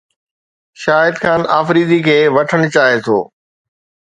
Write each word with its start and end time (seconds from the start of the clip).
شاهد 0.83 1.15
خان 1.21 1.41
آفريدي 1.59 1.99
کي 2.07 2.17
وٺڻ 2.35 2.61
چاهي 2.75 2.97
ٿو 3.05 3.19